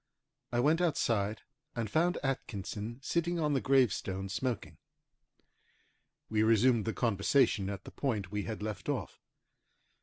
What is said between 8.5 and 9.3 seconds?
left off.